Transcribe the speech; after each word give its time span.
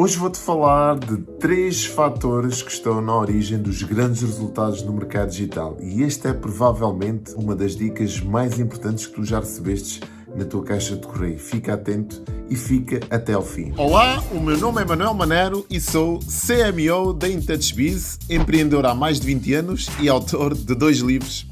Hoje 0.00 0.16
vou-te 0.16 0.38
falar 0.38 0.98
de 0.98 1.18
três 1.38 1.84
fatores 1.84 2.62
que 2.62 2.72
estão 2.72 3.02
na 3.02 3.14
origem 3.14 3.58
dos 3.58 3.82
grandes 3.82 4.22
resultados 4.22 4.82
no 4.82 4.94
mercado 4.94 5.28
digital. 5.28 5.76
E 5.78 6.02
esta 6.02 6.30
é 6.30 6.32
provavelmente 6.32 7.34
uma 7.34 7.54
das 7.54 7.76
dicas 7.76 8.18
mais 8.18 8.58
importantes 8.58 9.06
que 9.06 9.12
tu 9.12 9.24
já 9.24 9.40
recebestes 9.40 10.00
na 10.34 10.46
tua 10.46 10.64
caixa 10.64 10.96
de 10.96 11.06
correio. 11.06 11.38
Fica 11.38 11.74
atento 11.74 12.22
e 12.48 12.56
fica 12.56 13.00
até 13.10 13.34
ao 13.34 13.42
fim. 13.42 13.74
Olá, 13.76 14.24
o 14.32 14.40
meu 14.40 14.56
nome 14.56 14.80
é 14.80 14.86
Manuel 14.86 15.12
Manero 15.12 15.66
e 15.68 15.78
sou 15.78 16.18
CMO 16.20 17.12
da 17.12 17.28
IntouchBiz, 17.28 18.18
empreendedor 18.30 18.86
há 18.86 18.94
mais 18.94 19.20
de 19.20 19.26
20 19.26 19.52
anos 19.52 19.86
e 20.00 20.08
autor 20.08 20.54
de 20.54 20.74
dois 20.74 21.00
livros 21.00 21.49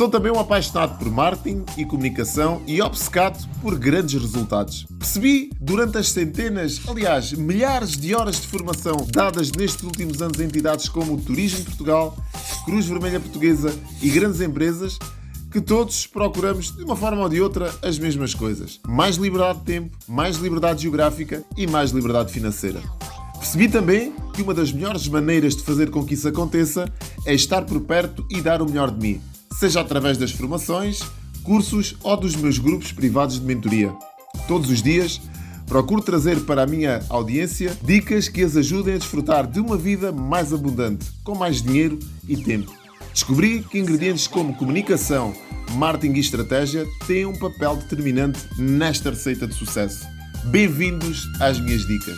Sou 0.00 0.08
também 0.08 0.32
um 0.32 0.40
apaixonado 0.40 0.96
por 0.96 1.10
marketing 1.10 1.62
e 1.76 1.84
comunicação 1.84 2.62
e 2.66 2.80
obcecado 2.80 3.46
por 3.60 3.78
grandes 3.78 4.18
resultados. 4.18 4.86
Percebi 4.98 5.50
durante 5.60 5.98
as 5.98 6.08
centenas, 6.08 6.80
aliás, 6.88 7.34
milhares 7.34 7.98
de 7.98 8.14
horas 8.14 8.40
de 8.40 8.46
formação 8.46 9.06
dadas 9.12 9.52
nestes 9.52 9.82
últimos 9.82 10.22
anos 10.22 10.40
a 10.40 10.44
entidades 10.44 10.88
como 10.88 11.12
o 11.12 11.20
Turismo 11.20 11.66
Portugal, 11.66 12.16
Cruz 12.64 12.86
Vermelha 12.86 13.20
Portuguesa 13.20 13.78
e 14.00 14.08
grandes 14.08 14.40
empresas 14.40 14.98
que 15.52 15.60
todos 15.60 16.06
procuramos, 16.06 16.74
de 16.74 16.82
uma 16.82 16.96
forma 16.96 17.20
ou 17.20 17.28
de 17.28 17.38
outra, 17.42 17.70
as 17.82 17.98
mesmas 17.98 18.32
coisas: 18.32 18.80
mais 18.88 19.16
liberdade 19.16 19.58
de 19.58 19.64
tempo, 19.66 19.98
mais 20.08 20.38
liberdade 20.38 20.80
geográfica 20.80 21.44
e 21.58 21.66
mais 21.66 21.90
liberdade 21.90 22.32
financeira. 22.32 22.80
Percebi 23.34 23.68
também 23.68 24.14
que 24.32 24.40
uma 24.40 24.54
das 24.54 24.72
melhores 24.72 25.06
maneiras 25.08 25.54
de 25.54 25.62
fazer 25.62 25.90
com 25.90 26.02
que 26.06 26.14
isso 26.14 26.26
aconteça 26.26 26.90
é 27.26 27.34
estar 27.34 27.66
por 27.66 27.82
perto 27.82 28.24
e 28.30 28.40
dar 28.40 28.62
o 28.62 28.66
melhor 28.66 28.90
de 28.90 28.98
mim 28.98 29.29
seja 29.54 29.80
através 29.80 30.16
das 30.16 30.30
formações, 30.30 31.00
cursos 31.42 31.96
ou 32.02 32.16
dos 32.16 32.36
meus 32.36 32.58
grupos 32.58 32.92
privados 32.92 33.40
de 33.40 33.46
mentoria. 33.46 33.92
Todos 34.46 34.70
os 34.70 34.82
dias 34.82 35.20
procuro 35.66 36.02
trazer 36.02 36.40
para 36.40 36.62
a 36.62 36.66
minha 36.66 37.00
audiência 37.08 37.76
dicas 37.82 38.28
que 38.28 38.42
as 38.42 38.56
ajudem 38.56 38.94
a 38.94 38.98
desfrutar 38.98 39.46
de 39.46 39.60
uma 39.60 39.76
vida 39.76 40.10
mais 40.10 40.52
abundante, 40.52 41.06
com 41.22 41.34
mais 41.34 41.62
dinheiro 41.62 41.98
e 42.28 42.36
tempo. 42.36 42.72
Descobri 43.12 43.62
que 43.62 43.78
ingredientes 43.78 44.26
como 44.26 44.54
comunicação, 44.54 45.34
marketing 45.72 46.14
e 46.14 46.20
estratégia 46.20 46.86
têm 47.06 47.26
um 47.26 47.38
papel 47.38 47.76
determinante 47.76 48.40
nesta 48.58 49.10
receita 49.10 49.46
de 49.46 49.54
sucesso. 49.54 50.06
Bem-vindos 50.46 51.28
às 51.40 51.60
minhas 51.60 51.86
dicas. 51.86 52.16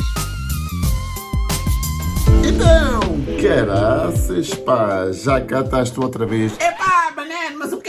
Então, 2.44 3.00
caraças, 3.40 4.54
pá, 4.54 5.10
já 5.12 5.40
cá 5.40 5.60
estás 5.60 5.90
tu 5.90 6.02
outra 6.02 6.26
vez. 6.26 6.52
É 6.58 6.71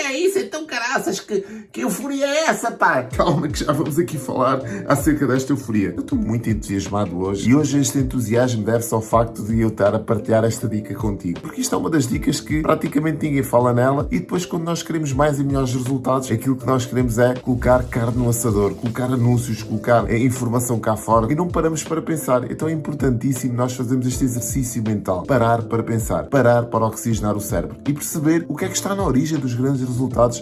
é 0.03 0.17
isso? 0.17 0.39
Então, 0.39 0.65
caraças, 0.65 1.19
que, 1.19 1.45
que 1.71 1.81
euforia 1.81 2.25
é 2.25 2.45
essa, 2.45 2.71
pá? 2.71 3.03
Calma, 3.03 3.47
que 3.47 3.63
já 3.63 3.71
vamos 3.71 3.97
aqui 3.97 4.17
falar 4.17 4.61
acerca 4.87 5.25
desta 5.25 5.53
euforia. 5.53 5.93
Eu 5.95 6.01
estou 6.01 6.17
muito 6.17 6.49
entusiasmado 6.49 7.17
hoje 7.17 7.49
e 7.49 7.55
hoje 7.55 7.79
este 7.79 7.99
entusiasmo 7.99 8.63
deve-se 8.63 8.93
ao 8.93 9.01
facto 9.01 9.43
de 9.43 9.61
eu 9.61 9.69
estar 9.69 9.95
a 9.95 9.99
partilhar 9.99 10.43
esta 10.43 10.67
dica 10.67 10.93
contigo. 10.93 11.39
Porque 11.39 11.61
isto 11.61 11.73
é 11.73 11.77
uma 11.77 11.89
das 11.89 12.07
dicas 12.07 12.39
que 12.39 12.61
praticamente 12.61 13.25
ninguém 13.25 13.43
fala 13.43 13.73
nela 13.73 14.07
e 14.11 14.19
depois, 14.19 14.45
quando 14.45 14.63
nós 14.63 14.83
queremos 14.83 15.13
mais 15.13 15.39
e 15.39 15.43
melhores 15.43 15.73
resultados, 15.73 16.31
aquilo 16.31 16.55
que 16.55 16.65
nós 16.65 16.85
queremos 16.85 17.17
é 17.17 17.35
colocar 17.35 17.83
carne 17.85 18.17
no 18.17 18.29
assador, 18.29 18.75
colocar 18.75 19.05
anúncios, 19.05 19.63
colocar 19.63 20.09
eh, 20.09 20.17
informação 20.17 20.79
cá 20.79 20.95
fora 20.95 21.31
e 21.31 21.35
não 21.35 21.47
paramos 21.47 21.83
para 21.83 22.01
pensar. 22.01 22.49
Então 22.51 22.67
é 22.67 22.71
importantíssimo 22.71 23.53
nós 23.53 23.73
fazermos 23.73 24.05
este 24.05 24.23
exercício 24.25 24.83
mental. 24.83 25.23
Parar 25.23 25.63
para 25.63 25.81
pensar, 25.81 26.25
parar 26.25 26.63
para 26.63 26.85
oxigenar 26.85 27.35
o 27.35 27.41
cérebro 27.41 27.77
e 27.87 27.93
perceber 27.93 28.45
o 28.47 28.55
que 28.55 28.65
é 28.65 28.67
que 28.67 28.75
está 28.75 28.93
na 28.93 29.03
origem 29.03 29.39
dos 29.39 29.53
grandes 29.53 29.81
resultados 29.81 29.92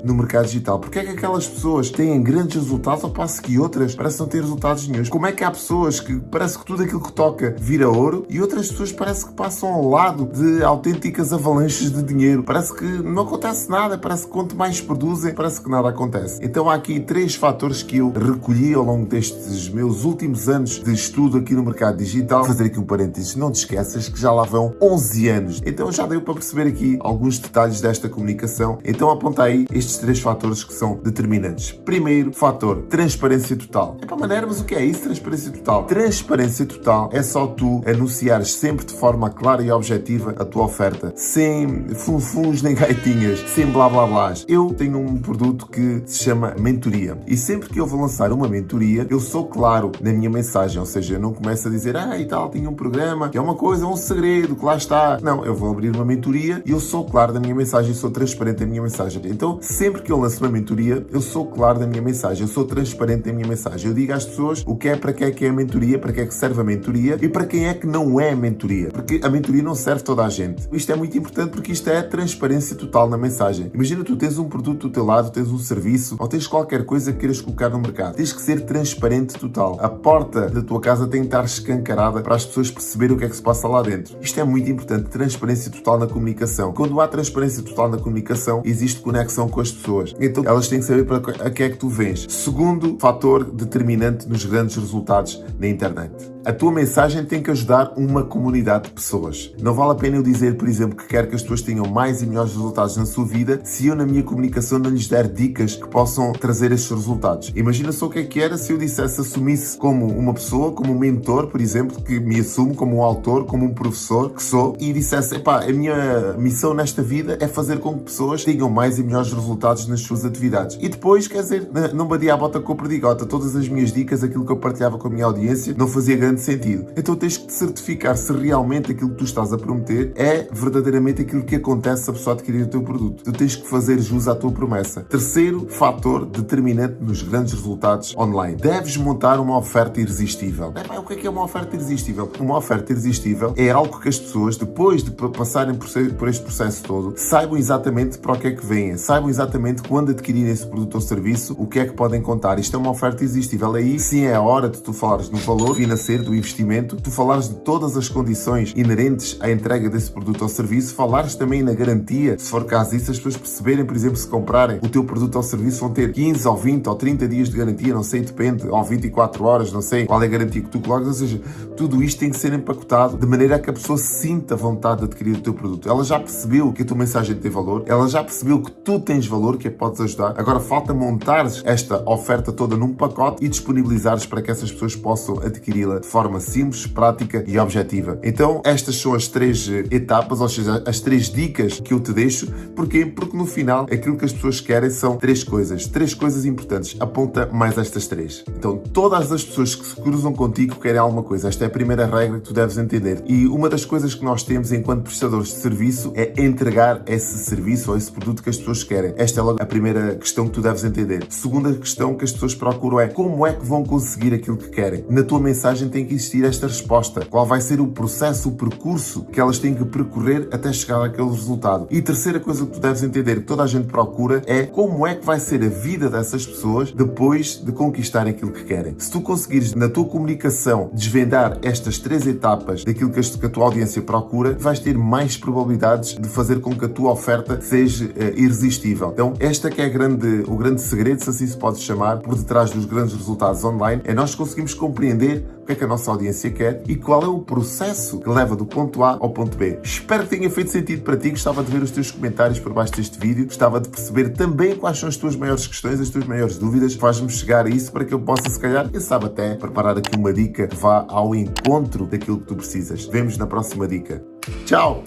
no 0.03 0.13
mercado 0.13 0.45
digital. 0.45 0.79
Porque 0.79 0.99
é 0.99 1.03
que 1.03 1.11
aquelas 1.11 1.47
pessoas 1.47 1.89
têm 1.89 2.21
grandes 2.21 2.55
resultados 2.55 3.03
ao 3.03 3.09
passo 3.09 3.41
que 3.41 3.57
outras 3.59 3.95
parecem 3.95 4.21
não 4.21 4.27
ter 4.27 4.41
resultados 4.41 4.87
nenhums? 4.87 5.09
Como 5.09 5.25
é 5.25 5.31
que 5.31 5.43
há 5.43 5.51
pessoas 5.51 5.99
que 5.99 6.19
parece 6.19 6.57
que 6.57 6.65
tudo 6.65 6.83
aquilo 6.83 7.01
que 7.01 7.11
toca 7.11 7.55
vira 7.59 7.89
ouro 7.89 8.25
e 8.29 8.41
outras 8.41 8.69
pessoas 8.69 8.91
parece 8.91 9.25
que 9.25 9.33
passam 9.33 9.69
ao 9.69 9.87
lado 9.87 10.25
de 10.25 10.63
autênticas 10.63 11.33
avalanches 11.33 11.91
de 11.91 12.03
dinheiro? 12.03 12.43
Parece 12.43 12.73
que 12.73 12.85
não 12.85 13.23
acontece 13.23 13.69
nada, 13.69 13.97
parece 13.97 14.25
que 14.25 14.31
quanto 14.31 14.55
mais 14.55 14.81
produzem, 14.81 15.33
parece 15.33 15.61
que 15.61 15.69
nada 15.69 15.89
acontece. 15.89 16.39
Então 16.41 16.69
há 16.69 16.75
aqui 16.75 16.99
três 16.99 17.35
fatores 17.35 17.83
que 17.83 17.97
eu 17.97 18.11
recolhi 18.11 18.73
ao 18.73 18.83
longo 18.83 19.05
destes 19.05 19.69
meus 19.69 20.03
últimos 20.03 20.47
anos 20.49 20.79
de 20.79 20.93
estudo 20.93 21.37
aqui 21.37 21.53
no 21.53 21.63
mercado 21.63 21.97
digital. 21.97 22.39
Vou 22.39 22.49
fazer 22.49 22.65
aqui 22.65 22.79
um 22.79 22.83
parênteses, 22.83 23.35
não 23.35 23.51
te 23.51 23.55
esqueças 23.55 24.07
que 24.07 24.19
já 24.19 24.31
lá 24.31 24.43
vão 24.43 24.73
11 24.81 25.29
anos. 25.29 25.61
Então 25.65 25.91
já 25.91 26.05
deu 26.05 26.21
para 26.21 26.33
perceber 26.33 26.67
aqui 26.67 26.97
alguns 27.01 27.39
detalhes 27.39 27.81
desta 27.81 28.09
comunicação. 28.09 28.79
Então 28.83 29.09
aponta 29.09 29.40
estes 29.49 29.97
três 29.97 30.19
fatores 30.19 30.63
que 30.63 30.73
são 30.73 30.99
determinantes. 31.03 31.71
Primeiro 31.71 32.31
fator, 32.33 32.83
transparência 32.89 33.55
total. 33.55 33.97
É 34.01 34.05
para 34.05 34.17
maneira, 34.17 34.47
mas 34.47 34.61
o 34.61 34.65
que 34.65 34.75
é 34.75 34.83
isso, 34.83 35.01
transparência 35.01 35.51
total? 35.51 35.83
Transparência 35.85 36.65
total 36.65 37.09
é 37.13 37.23
só 37.23 37.47
tu 37.47 37.81
anunciares 37.85 38.53
sempre 38.53 38.85
de 38.85 38.93
forma 38.93 39.29
clara 39.29 39.63
e 39.63 39.71
objetiva 39.71 40.35
a 40.37 40.45
tua 40.45 40.65
oferta, 40.65 41.13
sem 41.15 41.85
funfuns 41.95 42.61
nem 42.61 42.75
gaitinhas, 42.75 43.39
sem 43.53 43.65
blá 43.65 43.89
blá 43.89 44.05
blás. 44.05 44.45
Eu 44.47 44.73
tenho 44.73 44.99
um 44.99 45.17
produto 45.17 45.67
que 45.67 46.01
se 46.05 46.23
chama 46.23 46.55
mentoria 46.59 47.17
e 47.27 47.37
sempre 47.37 47.69
que 47.69 47.79
eu 47.79 47.87
vou 47.87 48.01
lançar 48.01 48.31
uma 48.31 48.47
mentoria, 48.47 49.05
eu 49.09 49.19
sou 49.19 49.45
claro 49.45 49.91
na 50.01 50.11
minha 50.11 50.29
mensagem, 50.29 50.79
ou 50.79 50.85
seja, 50.85 51.15
eu 51.15 51.19
não 51.19 51.33
começo 51.33 51.67
a 51.67 51.71
dizer, 51.71 51.95
ah 51.97 52.17
e 52.17 52.25
tal, 52.25 52.49
tenho 52.49 52.69
um 52.69 52.73
programa, 52.73 53.29
que 53.29 53.37
é 53.37 53.41
uma 53.41 53.55
coisa, 53.55 53.85
é 53.85 53.87
um 53.87 53.95
segredo, 53.95 54.55
que 54.55 54.65
lá 54.65 54.75
está. 54.75 55.19
Não, 55.21 55.45
eu 55.45 55.55
vou 55.55 55.71
abrir 55.71 55.95
uma 55.95 56.05
mentoria 56.05 56.61
e 56.65 56.71
eu 56.71 56.79
sou 56.79 57.05
claro 57.05 57.33
na 57.33 57.39
minha 57.39 57.55
mensagem, 57.55 57.93
sou 57.93 58.09
transparente 58.11 58.61
na 58.61 58.67
minha 58.67 58.81
mensagem. 58.81 59.21
Então, 59.31 59.59
sempre 59.61 60.01
que 60.01 60.11
eu 60.11 60.19
lanço 60.19 60.43
uma 60.43 60.49
mentoria, 60.49 61.05
eu 61.09 61.21
sou 61.21 61.45
claro 61.45 61.79
na 61.79 61.87
minha 61.87 62.01
mensagem, 62.01 62.43
eu 62.43 62.47
sou 62.47 62.65
transparente 62.65 63.27
na 63.27 63.33
minha 63.33 63.47
mensagem. 63.47 63.87
Eu 63.87 63.93
digo 63.93 64.13
às 64.13 64.25
pessoas 64.25 64.63
o 64.65 64.75
que 64.75 64.87
é, 64.87 64.95
para 64.95 65.11
que 65.13 65.23
é 65.23 65.31
que 65.31 65.45
é 65.45 65.49
a 65.49 65.53
mentoria, 65.53 65.97
para 65.97 66.11
que 66.13 66.21
é 66.21 66.25
que 66.25 66.33
serve 66.33 66.61
a 66.61 66.63
mentoria 66.63 67.17
e 67.21 67.27
para 67.27 67.45
quem 67.45 67.67
é 67.67 67.73
que 67.73 67.87
não 67.87 68.19
é 68.19 68.31
a 68.31 68.35
mentoria. 68.35 68.89
Porque 68.89 69.19
a 69.23 69.29
mentoria 69.29 69.63
não 69.63 69.73
serve 69.73 70.03
toda 70.03 70.23
a 70.23 70.29
gente. 70.29 70.67
Isto 70.71 70.91
é 70.91 70.95
muito 70.95 71.17
importante 71.17 71.51
porque 71.51 71.71
isto 71.71 71.89
é 71.89 72.01
transparência 72.01 72.75
total 72.75 73.09
na 73.09 73.17
mensagem. 73.17 73.71
Imagina 73.73 74.03
tu 74.03 74.15
tens 74.15 74.37
um 74.37 74.47
produto 74.47 74.87
do 74.87 74.93
teu 74.93 75.05
lado, 75.05 75.31
tens 75.31 75.49
um 75.49 75.59
serviço 75.59 76.15
ou 76.19 76.27
tens 76.27 76.45
qualquer 76.45 76.85
coisa 76.85 77.11
que 77.11 77.19
queiras 77.19 77.41
colocar 77.41 77.69
no 77.69 77.79
mercado. 77.79 78.15
Tens 78.15 78.33
que 78.33 78.41
ser 78.41 78.61
transparente 78.61 79.39
total. 79.39 79.77
A 79.79 79.89
porta 79.89 80.49
da 80.49 80.61
tua 80.61 80.79
casa 80.79 81.07
tem 81.07 81.21
que 81.21 81.27
estar 81.27 81.45
escancarada 81.45 82.21
para 82.21 82.35
as 82.35 82.45
pessoas 82.45 82.69
perceberem 82.69 83.15
o 83.15 83.19
que 83.19 83.25
é 83.25 83.29
que 83.29 83.35
se 83.35 83.41
passa 83.41 83.67
lá 83.67 83.81
dentro. 83.81 84.17
Isto 84.21 84.39
é 84.39 84.43
muito 84.43 84.69
importante. 84.69 85.09
Transparência 85.09 85.71
total 85.71 85.99
na 85.99 86.07
comunicação. 86.07 86.73
Quando 86.73 86.99
há 86.99 87.07
transparência 87.07 87.63
total 87.63 87.89
na 87.89 87.97
comunicação, 87.97 88.61
existe 88.65 88.91
existe 88.91 89.01
conexão 89.21 89.47
com 89.47 89.61
as 89.61 89.71
pessoas. 89.71 90.15
Então 90.19 90.43
elas 90.45 90.67
têm 90.67 90.79
que 90.79 90.85
saber 90.85 91.05
para 91.05 91.17
a 91.45 91.49
que 91.49 91.63
é 91.63 91.69
que 91.69 91.77
tu 91.77 91.87
vens. 91.87 92.25
Segundo 92.29 92.97
fator 92.99 93.43
determinante 93.43 94.27
nos 94.27 94.45
grandes 94.45 94.75
resultados 94.75 95.41
na 95.59 95.67
internet. 95.67 96.11
A 96.43 96.51
tua 96.51 96.71
mensagem 96.71 97.23
tem 97.23 97.43
que 97.43 97.51
ajudar 97.51 97.93
uma 97.95 98.23
comunidade 98.23 98.85
de 98.85 98.91
pessoas. 98.95 99.53
Não 99.61 99.75
vale 99.75 99.91
a 99.91 99.95
pena 99.95 100.15
eu 100.15 100.23
dizer, 100.23 100.57
por 100.57 100.67
exemplo, 100.67 100.97
que 100.97 101.05
quero 101.05 101.27
que 101.27 101.35
as 101.35 101.43
pessoas 101.43 101.61
tenham 101.61 101.85
mais 101.85 102.23
e 102.23 102.25
melhores 102.25 102.53
resultados 102.53 102.97
na 102.97 103.05
sua 103.05 103.25
vida 103.25 103.61
se 103.63 103.85
eu, 103.85 103.95
na 103.95 104.07
minha 104.07 104.23
comunicação, 104.23 104.79
não 104.79 104.89
lhes 104.89 105.07
der 105.07 105.27
dicas 105.27 105.75
que 105.75 105.87
possam 105.87 106.31
trazer 106.31 106.71
estes 106.71 106.89
resultados. 106.89 107.53
Imagina 107.55 107.91
só 107.91 108.07
o 108.07 108.09
que 108.09 108.19
é 108.19 108.23
que 108.23 108.41
era 108.41 108.57
se 108.57 108.73
eu 108.73 108.77
dissesse, 108.79 109.21
assumisse 109.21 109.77
como 109.77 110.07
uma 110.07 110.33
pessoa, 110.33 110.71
como 110.71 110.91
um 110.93 110.97
mentor, 110.97 111.45
por 111.45 111.61
exemplo, 111.61 112.01
que 112.01 112.19
me 112.19 112.39
assumo 112.39 112.73
como 112.73 112.97
um 112.97 113.03
autor, 113.03 113.45
como 113.45 113.65
um 113.65 113.73
professor 113.73 114.31
que 114.31 114.41
sou, 114.41 114.75
e 114.79 114.91
dissesse, 114.91 115.35
epá, 115.35 115.63
a 115.63 115.71
minha 115.71 116.33
missão 116.39 116.73
nesta 116.73 117.03
vida 117.03 117.37
é 117.39 117.47
fazer 117.47 117.77
com 117.77 117.99
que 117.99 118.05
pessoas 118.05 118.43
tenham 118.43 118.67
mais 118.67 118.97
e 118.97 119.03
melhores 119.03 119.31
resultados 119.31 119.85
nas 119.87 120.01
suas 120.01 120.25
atividades. 120.25 120.75
E 120.81 120.89
depois, 120.89 121.27
quer 121.27 121.43
dizer, 121.43 121.69
não 121.93 122.07
badia 122.07 122.33
a 122.33 122.37
bota 122.37 122.59
com 122.59 122.73
a 122.73 122.75
perdigota. 122.75 123.27
Todas 123.27 123.55
as 123.55 123.67
minhas 123.67 123.93
dicas, 123.93 124.23
aquilo 124.23 124.43
que 124.43 124.51
eu 124.51 124.57
partilhava 124.57 124.97
com 124.97 125.07
a 125.07 125.11
minha 125.11 125.25
audiência, 125.25 125.75
não 125.77 125.87
fazia 125.87 126.15
grande 126.15 126.30
grande 126.31 126.41
sentido. 126.41 126.87
Então 126.95 127.15
tens 127.15 127.37
que 127.37 127.47
te 127.47 127.53
certificar 127.53 128.15
se 128.17 128.31
realmente 128.31 128.91
aquilo 128.91 129.09
que 129.09 129.17
tu 129.17 129.23
estás 129.25 129.51
a 129.51 129.57
prometer 129.57 130.13
é 130.15 130.47
verdadeiramente 130.51 131.21
aquilo 131.21 131.43
que 131.43 131.55
acontece 131.55 132.03
se 132.03 132.09
a 132.09 132.13
pessoa 132.13 132.35
adquirir 132.35 132.63
o 132.63 132.67
teu 132.67 132.81
produto. 132.81 133.23
Tu 133.23 133.31
tens 133.31 133.55
que 133.55 133.67
fazer 133.67 133.99
jus 133.99 134.27
à 134.27 134.35
tua 134.35 134.51
promessa. 134.51 135.01
Terceiro 135.01 135.67
fator 135.69 136.25
determinante 136.25 136.95
nos 137.01 137.21
grandes 137.21 137.53
resultados 137.53 138.15
online. 138.17 138.55
Deves 138.55 138.97
montar 138.97 139.39
uma 139.39 139.57
oferta 139.57 139.99
irresistível. 139.99 140.73
É, 140.75 140.99
o 140.99 141.03
que 141.03 141.13
é 141.13 141.15
que 141.17 141.27
é 141.27 141.29
uma 141.29 141.43
oferta 141.43 141.75
irresistível? 141.75 142.31
Uma 142.39 142.57
oferta 142.57 142.91
irresistível 142.91 143.53
é 143.57 143.69
algo 143.69 143.99
que 143.99 144.07
as 144.07 144.17
pessoas, 144.17 144.55
depois 144.55 145.03
de 145.03 145.11
passarem 145.11 145.75
por 145.75 146.29
este 146.29 146.43
processo 146.43 146.83
todo, 146.83 147.13
saibam 147.17 147.57
exatamente 147.57 148.17
para 148.17 148.33
o 148.33 148.39
que 148.39 148.47
é 148.47 148.51
que 148.51 148.65
vêm, 148.65 148.97
saibam 148.97 149.29
exatamente 149.29 149.81
quando 149.81 150.11
adquirirem 150.11 150.51
esse 150.51 150.65
produto 150.65 150.95
ou 150.95 151.01
serviço, 151.01 151.55
o 151.57 151.67
que 151.67 151.79
é 151.79 151.85
que 151.85 151.93
podem 151.93 152.21
contar. 152.21 152.57
Isto 152.59 152.77
é 152.77 152.79
uma 152.79 152.91
oferta 152.91 153.23
irresistível. 153.23 153.73
Aí 153.75 153.99
sim 153.99 154.23
é 154.23 154.35
a 154.35 154.41
hora 154.41 154.69
de 154.69 154.79
tu 154.81 154.93
falares 154.93 155.29
no 155.29 155.37
valor 155.37 155.75
financeiro 155.75 156.20
do 156.21 156.35
investimento, 156.35 156.95
tu 156.95 157.11
falares 157.11 157.49
de 157.49 157.55
todas 157.55 157.97
as 157.97 158.07
condições 158.07 158.73
inerentes 158.75 159.37
à 159.39 159.51
entrega 159.51 159.89
desse 159.89 160.11
produto 160.11 160.43
ou 160.43 160.49
serviço, 160.49 160.93
falares 160.93 161.35
também 161.35 161.61
na 161.61 161.73
garantia, 161.73 162.37
se 162.37 162.49
for 162.49 162.65
caso 162.65 162.91
disso, 162.91 163.11
as 163.11 163.17
pessoas 163.17 163.37
perceberem, 163.37 163.85
por 163.85 163.95
exemplo, 163.95 164.17
se 164.17 164.27
comprarem 164.27 164.79
o 164.81 164.89
teu 164.89 165.03
produto 165.03 165.35
ou 165.35 165.43
serviço, 165.43 165.81
vão 165.81 165.89
ter 165.89 166.11
15 166.11 166.47
ou 166.47 166.55
20 166.55 166.87
ou 166.87 166.95
30 166.95 167.27
dias 167.27 167.49
de 167.49 167.57
garantia, 167.57 167.93
não 167.93 168.03
sei, 168.03 168.21
depende, 168.21 168.67
ou 168.67 168.83
24 168.83 169.43
horas, 169.43 169.71
não 169.71 169.81
sei 169.81 170.05
qual 170.05 170.21
é 170.21 170.25
a 170.25 170.29
garantia 170.29 170.61
que 170.61 170.69
tu 170.69 170.79
colocas, 170.79 171.07
ou 171.07 171.13
seja, 171.13 171.41
tudo 171.75 172.03
isto 172.03 172.19
tem 172.19 172.29
que 172.29 172.37
ser 172.37 172.53
empacotado 172.53 173.17
de 173.17 173.25
maneira 173.25 173.55
a 173.55 173.59
que 173.59 173.69
a 173.69 173.73
pessoa 173.73 173.97
sinta 173.97 174.55
vontade 174.55 174.99
de 174.99 175.05
adquirir 175.05 175.37
o 175.37 175.41
teu 175.41 175.53
produto. 175.53 175.89
Ela 175.89 176.03
já 176.03 176.19
percebeu 176.19 176.71
que 176.71 176.83
a 176.83 176.85
tua 176.85 176.97
mensagem 176.97 177.35
tem 177.35 177.49
valor, 177.51 177.83
ela 177.87 178.07
já 178.07 178.23
percebeu 178.23 178.61
que 178.61 178.71
tu 178.71 178.99
tens 178.99 179.25
valor, 179.25 179.57
que 179.57 179.67
a 179.67 179.71
podes 179.71 179.99
ajudar. 180.01 180.35
Agora 180.37 180.59
falta 180.59 180.93
montares 180.93 181.61
esta 181.65 182.07
oferta 182.09 182.51
toda 182.51 182.77
num 182.77 182.93
pacote 182.93 183.43
e 183.43 183.49
disponibilizares 183.49 184.25
para 184.25 184.41
que 184.41 184.51
essas 184.51 184.71
pessoas 184.71 184.95
possam 184.95 185.39
adquiri-la 185.39 186.03
forma 186.11 186.41
simples, 186.41 186.85
prática 186.85 187.43
e 187.47 187.57
objetiva. 187.57 188.19
Então, 188.21 188.61
estas 188.65 188.97
são 188.97 189.13
as 189.13 189.29
três 189.29 189.69
eh, 189.69 189.85
etapas, 189.89 190.41
ou 190.41 190.49
seja, 190.49 190.83
as 190.85 190.99
três 190.99 191.29
dicas 191.29 191.79
que 191.79 191.93
eu 191.93 192.01
te 192.01 192.11
deixo. 192.11 192.51
Porquê? 192.75 193.05
Porque 193.05 193.37
no 193.37 193.45
final, 193.45 193.83
aquilo 193.83 194.17
que 194.17 194.25
as 194.25 194.33
pessoas 194.33 194.59
querem 194.59 194.89
são 194.89 195.15
três 195.15 195.41
coisas. 195.41 195.87
Três 195.87 196.13
coisas 196.13 196.43
importantes. 196.43 196.97
Aponta 196.99 197.47
mais 197.53 197.77
estas 197.77 198.07
três. 198.07 198.43
Então, 198.57 198.77
todas 198.77 199.31
as 199.31 199.43
pessoas 199.43 199.73
que 199.73 199.85
se 199.85 199.95
cruzam 199.95 200.33
contigo 200.33 200.75
querem 200.75 200.99
alguma 200.99 201.23
coisa. 201.23 201.47
Esta 201.47 201.63
é 201.63 201.67
a 201.67 201.69
primeira 201.69 202.05
regra 202.05 202.39
que 202.39 202.45
tu 202.45 202.53
deves 202.53 202.77
entender. 202.77 203.23
E 203.25 203.47
uma 203.47 203.69
das 203.69 203.85
coisas 203.85 204.13
que 204.13 204.25
nós 204.25 204.43
temos 204.43 204.73
enquanto 204.73 205.03
prestadores 205.03 205.47
de 205.47 205.55
serviço 205.55 206.11
é 206.13 206.33
entregar 206.43 207.03
esse 207.07 207.37
serviço 207.37 207.91
ou 207.91 207.97
esse 207.97 208.11
produto 208.11 208.43
que 208.43 208.49
as 208.49 208.57
pessoas 208.57 208.83
querem. 208.83 209.13
Esta 209.15 209.39
é 209.39 209.43
logo 209.43 209.61
a 209.61 209.65
primeira 209.65 210.15
questão 210.15 210.45
que 210.45 210.51
tu 210.51 210.61
deves 210.61 210.83
entender. 210.83 211.25
Segunda 211.29 211.73
questão 211.73 212.15
que 212.15 212.25
as 212.25 212.33
pessoas 212.33 212.53
procuram 212.53 212.99
é 212.99 213.07
como 213.07 213.47
é 213.47 213.53
que 213.53 213.65
vão 213.65 213.83
conseguir 213.83 214.33
aquilo 214.33 214.57
que 214.57 214.69
querem. 214.69 215.05
Na 215.09 215.23
tua 215.23 215.39
mensagem 215.39 215.87
tem 215.87 216.00
que 216.05 216.13
existir 216.13 216.43
esta 216.43 216.67
resposta. 216.67 217.25
Qual 217.29 217.45
vai 217.45 217.61
ser 217.61 217.79
o 217.79 217.87
processo, 217.87 218.49
o 218.49 218.51
percurso 218.53 219.23
que 219.31 219.39
elas 219.39 219.59
têm 219.59 219.73
que 219.73 219.85
percorrer 219.85 220.47
até 220.51 220.71
chegar 220.71 221.03
àquele 221.03 221.29
resultado. 221.29 221.87
E 221.89 222.01
terceira 222.01 222.39
coisa 222.39 222.65
que 222.65 222.73
tu 222.73 222.79
deves 222.79 223.03
entender 223.03 223.35
que 223.35 223.45
toda 223.45 223.63
a 223.63 223.67
gente 223.67 223.87
procura 223.87 224.41
é 224.45 224.63
como 224.63 225.05
é 225.05 225.15
que 225.15 225.25
vai 225.25 225.39
ser 225.39 225.63
a 225.63 225.69
vida 225.69 226.09
dessas 226.09 226.45
pessoas 226.45 226.91
depois 226.91 227.55
de 227.63 227.71
conquistar 227.71 228.27
aquilo 228.27 228.51
que 228.51 228.63
querem. 228.63 228.95
Se 228.97 229.11
tu 229.11 229.21
conseguires 229.21 229.73
na 229.73 229.89
tua 229.89 230.05
comunicação 230.05 230.89
desvendar 230.93 231.57
estas 231.61 231.97
três 231.97 232.25
etapas 232.27 232.83
daquilo 232.83 233.11
que 233.11 233.45
a 233.45 233.49
tua 233.49 233.65
audiência 233.65 234.01
procura, 234.01 234.53
vais 234.59 234.79
ter 234.79 234.97
mais 234.97 235.37
probabilidades 235.37 236.15
de 236.15 236.27
fazer 236.27 236.59
com 236.59 236.75
que 236.75 236.85
a 236.85 236.89
tua 236.89 237.11
oferta 237.11 237.59
seja 237.61 238.05
uh, 238.05 238.39
irresistível. 238.39 239.09
Então, 239.13 239.33
esta 239.39 239.69
que 239.69 239.81
é 239.81 239.89
grande, 239.89 240.43
o 240.47 240.55
grande 240.55 240.81
segredo, 240.81 241.23
se 241.23 241.29
assim 241.29 241.47
se 241.47 241.57
pode 241.57 241.79
chamar, 241.79 242.19
por 242.19 242.35
detrás 242.35 242.71
dos 242.71 242.85
grandes 242.85 243.15
resultados 243.15 243.63
online, 243.63 244.01
é 244.05 244.13
nós 244.13 244.35
conseguimos 244.35 244.73
compreender 244.73 245.45
que 245.71 245.73
é 245.73 245.75
que 245.75 245.83
a 245.83 245.87
nossa 245.87 246.11
audiência 246.11 246.51
quer 246.51 246.83
e 246.87 246.95
qual 246.95 247.23
é 247.23 247.27
o 247.27 247.39
processo 247.39 248.19
que 248.19 248.29
leva 248.29 248.55
do 248.55 248.65
ponto 248.65 249.03
A 249.03 249.11
ao 249.11 249.29
ponto 249.29 249.57
B. 249.57 249.79
Espero 249.81 250.23
que 250.23 250.29
tenha 250.29 250.49
feito 250.49 250.69
sentido 250.69 251.03
para 251.03 251.15
ti. 251.15 251.29
Gostava 251.29 251.63
de 251.63 251.71
ver 251.71 251.81
os 251.81 251.91
teus 251.91 252.11
comentários 252.11 252.59
por 252.59 252.73
baixo 252.73 252.93
deste 252.93 253.17
vídeo. 253.17 253.45
Gostava 253.45 253.79
de 253.79 253.87
perceber 253.87 254.29
também 254.29 254.75
quais 254.75 254.99
são 254.99 255.07
as 255.07 255.15
tuas 255.15 255.35
maiores 255.35 255.65
questões, 255.65 255.99
as 255.99 256.09
tuas 256.09 256.25
maiores 256.25 256.57
dúvidas. 256.57 256.93
Faz-me 256.93 257.29
chegar 257.29 257.65
a 257.65 257.69
isso 257.69 257.91
para 257.91 258.03
que 258.03 258.13
eu 258.13 258.19
possa, 258.19 258.49
se 258.49 258.59
calhar, 258.59 258.89
quem 258.89 258.99
sabe 258.99 259.27
até, 259.27 259.55
preparar 259.55 259.97
aqui 259.97 260.17
uma 260.17 260.33
dica 260.33 260.67
que 260.67 260.75
vá 260.75 261.05
ao 261.07 261.33
encontro 261.33 262.05
daquilo 262.05 262.39
que 262.39 262.47
tu 262.47 262.55
precisas. 262.55 263.05
Vemos 263.05 263.37
na 263.37 263.47
próxima 263.47 263.87
dica. 263.87 264.23
Tchau! 264.65 265.03